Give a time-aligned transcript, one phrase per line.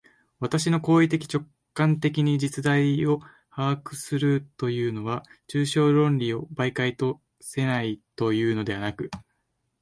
[0.39, 1.45] 私の行為的直
[1.75, 9.11] 観的に実在を把握するというのは、抽象論理を媒介とせないというのではなく、